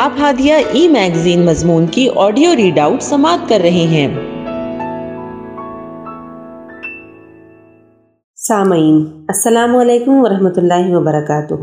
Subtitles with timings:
[0.00, 4.08] آپ ہادیہ ای میگزین مضمون کی آڈیو ریڈ آؤٹ سماعت کر رہے ہیں۔
[8.36, 11.54] سامعین، السلام علیکم ورحمۃ اللہ وبرکاتہ۔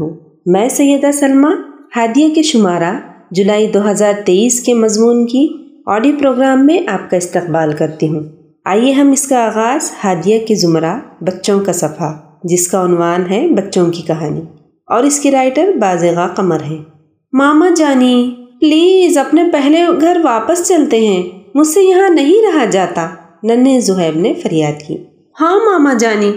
[0.45, 1.47] میں سیدہ سلمہ،
[1.95, 2.93] ہادیہ کے شمارہ،
[3.31, 5.47] جولائی دو ہزار تیئیس کے مضمون کی
[5.87, 8.23] آڈیو پروگرام میں آپ کا استقبال کرتی ہوں۔
[8.65, 12.13] آئیے ہم اس کا آغاز ہادیہ کے زمرہ بچوں کا صفحہ،
[12.43, 14.41] جس کا عنوان ہے بچوں کی کہانی۔
[14.87, 16.94] اور اس کی رائٹر بازغہ قمر ہے
[17.37, 21.23] ماما جانی، پلیز اپنے پہلے گھر واپس چلتے ہیں۔
[21.55, 23.09] مجھ سے یہاں نہیں رہا جاتا۔
[23.43, 24.97] ننے زہیب نے فریاد کی۔
[25.41, 26.31] ہاں ماما جانی،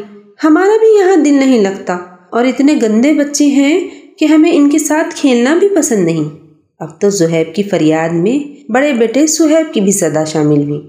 [0.44, 1.98] ہمارا بھی یہاں دل نہیں لگتا۔
[2.30, 6.24] اور اتنے گندے بچے ہیں کہ ہمیں ان کے ساتھ کھیلنا بھی پسند نہیں۔
[6.78, 10.80] اب تو زہیب کی فریاد میں بڑے بیٹے سہیب کی بھی صدا شامل ہوئی۔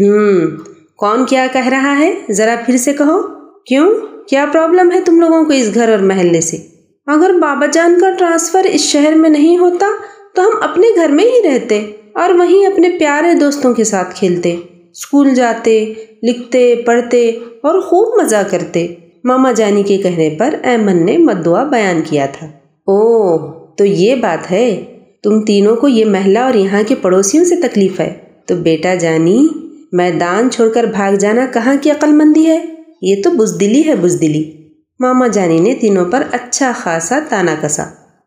[0.00, 0.56] ہوں
[0.96, 3.22] کون کیا کہہ رہا ہے؟ ذرا پھر سے کہو۔
[3.66, 3.94] کیوں؟
[4.28, 6.73] کیا پرابلم ہے تم لوگوں کو اس گھر اور محلے سے؟
[7.06, 9.86] اگر بابا جان کا ٹرانسفر اس شہر میں نہیں ہوتا
[10.34, 14.56] تو ہم اپنے گھر میں ہی رہتے اور وہیں اپنے پیارے دوستوں کے ساتھ کھیلتے
[14.92, 17.30] اسکول جاتے، لکھتے، پڑھتے
[17.62, 18.86] اور خوب مزہ کرتے۔
[19.24, 22.46] ماما جانی کے کہنے پر ایمن نے مدعا بیان کیا تھا۔
[22.86, 23.38] او
[23.76, 24.84] تو یہ بات ہے۔
[25.22, 28.12] تم تینوں کو یہ محلہ اور یہاں کے پڑوسیوں سے تکلیف ہے۔
[28.46, 29.48] تو بیٹا جانی،
[29.92, 32.64] میدان چھوڑ کر بھاگ جانا کہاں کی عقل مندی ہے؟
[33.02, 34.63] یہ تو بزدلی ہے، بزدلی۔
[35.00, 37.84] ماما جانی نے تینوں پر اچھا خاصا تانا کسا۔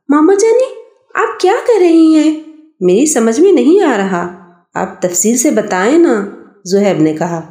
[0.10, 0.66] ماما جانی،
[1.14, 2.44] آپ کیا کہہ رہی ہیں؟
[2.80, 4.36] میری سمجھ میں نہیں آ رہا۔
[4.74, 6.26] آپ تفصیل سے بتائیں نا،
[6.66, 7.42] زہیب نے کہا۔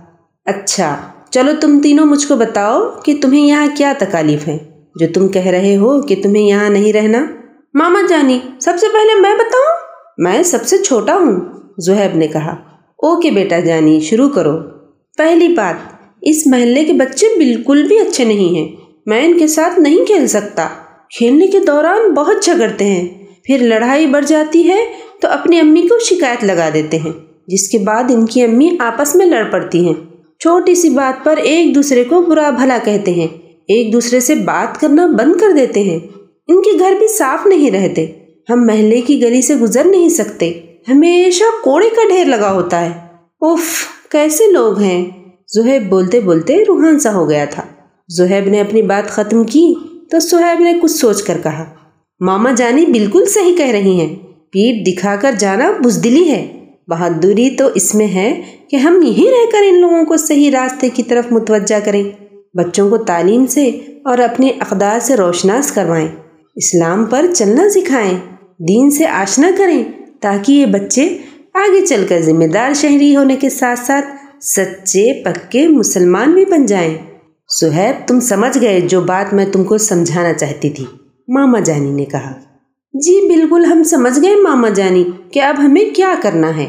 [0.44, 0.96] اچھا
[1.30, 4.58] چلو تم تینوں مجھ کو بتاؤ کہ تمہیں یہاں کیا تکالیف ہے
[5.00, 7.26] جو تم کہہ رہے ہو کہ تمہیں یہاں نہیں رہنا۔
[7.74, 9.76] ماما جانی، سب سے پہلے میں بتاؤں؟
[10.18, 11.40] میں سب سے چھوٹا ہوں،
[11.78, 12.50] زہیب نے کہا۔
[12.96, 14.52] اوکے بیٹا جانی، شروع کرو۔
[15.18, 19.80] پہلی بات، اس محلے کے بچے بالکل بھی اچھے نہیں ہیں۔ میں ان کے ساتھ
[19.80, 20.68] نہیں کھیل سکتا۔
[21.18, 23.08] کھیلنے کے دوران بہت جھگڑتے ہیں۔
[23.44, 24.78] پھر لڑائی بڑھ جاتی ہے
[25.22, 27.12] تو اپنی امی کو شکایت لگا دیتے ہیں،
[27.46, 29.94] جس کے بعد ان کی امی آپس میں لڑ پڑتی ہیں۔
[30.40, 33.28] چھوٹی سی بات پر ایک دوسرے کو برا بھلا کہتے ہیں۔
[33.68, 35.98] ایک دوسرے سے بات کرنا بند کر دیتے ہیں۔
[36.48, 38.06] ان کے گھر بھی صاف نہیں رہتے۔
[38.50, 40.52] ہم محلے کی گلی سے گزر نہیں سکتے۔
[40.88, 42.90] ہمیشہ کوڑے کا ڈھیر لگا ہوتا ہے۔
[43.40, 43.62] اف
[44.08, 45.04] کیسے لوگ ہیں؟
[45.54, 47.62] زہیب بولتے بولتے روحان سا ہو گیا تھا۔
[48.08, 49.74] زہیب نے اپنی بات ختم کی
[50.10, 51.64] تو سہیب نے کچھ سوچ کر کہا،
[52.20, 54.16] ماما جانی بالکل صحیح کہہ رہی ہیں۔
[54.50, 59.50] پیٹ دکھا کر جانا بزدلی ہے۔ بہادری تو اس میں ہے کہ ہم یہیں رہ
[59.52, 62.04] کر ان لوگوں کو صحیح راستے کی طرف متوجہ کریں۔
[62.54, 63.68] بچوں کو تعلیم سے
[64.04, 66.08] اور اپنے اقدار سے روشناس کروائیں۔
[66.56, 68.18] اسلام پر چلنا سکھائیں۔
[68.58, 69.84] دین سے آشنا کریں
[70.20, 71.18] تاکہ یہ بچے
[71.54, 74.08] آگے چل کر ذمہ دار شہری ہونے کے ساتھ ساتھ
[74.44, 76.94] سچے، پکے مسلمان بھی بن جائیں۔
[77.60, 80.84] سہیب، تم سمجھ گئے جو بات میں تم کو سمجھانا چاہتی تھی۔
[81.28, 82.32] ماما جانی نے کہا۔
[82.94, 86.66] جی بالکل، ہم سمجھ گئے ماما جانی، کہ اب ہمیں کیا کرنا ہے۔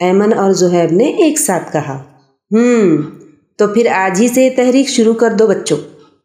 [0.00, 2.02] ایمن اور زہیب نے ایک ساتھ کہا۔
[2.52, 2.96] ہم،
[3.58, 5.76] تو پھر آج ہی سے تحریک شروع کر دو بچوں۔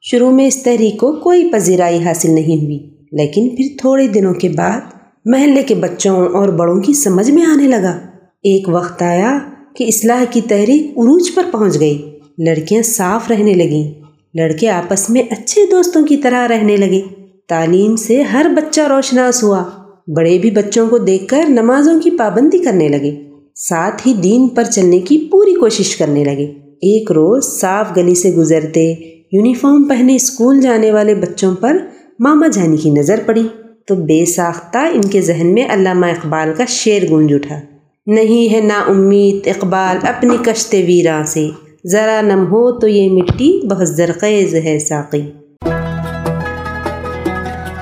[0.01, 2.79] شروع میں اس تحریک کو کوئی پذیرائی حاصل نہیں ہوئی،
[3.11, 4.81] لیکن پھر تھوڑے دنوں کے بعد
[5.25, 7.97] محلے کے بچوں اور بڑوں کی سمجھ میں آنے لگا۔
[8.43, 9.39] ایک وقت آیا
[9.75, 14.02] کہ اصلاح کی تحریک عروج پر پہنچ گئی۔ لڑکیاں صاف رہنے لگیں۔
[14.33, 17.01] لڑکے آپس میں اچھے دوستوں کی طرح رہنے لگے۔
[17.49, 19.63] تعلیم سے ہر بچہ روشناس ہوا۔
[20.07, 23.15] بڑے بھی بچوں کو دیکھ کر نمازوں کی پابندی کرنے لگے۔
[23.55, 28.31] ساتھ ہی دین پر چلنے کی پوری کوشش کرنے لگے۔ ایک روز صاف گلی سے
[28.31, 28.93] گزرتے
[29.31, 31.77] یونیفارم پہنے اسکول جانے والے بچوں پر
[32.19, 33.47] ماما جانی کی نظر پڑی۔
[33.87, 37.59] تو بے ساختہ ان کے ذہن میں علامہ اقبال کا شعر گونج اٹھا۔
[38.07, 41.49] نہیں ہے نا امید اقبال اپنی کشتے ویراں سے۔
[41.91, 45.21] ذرا نم ہو تو یہ مٹی بہت زرخیز ہے ساقی۔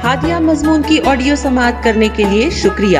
[0.04, 3.00] ہادیہ مضمون کی آڈیو سماعت کرنے کے لیے شکریہ۔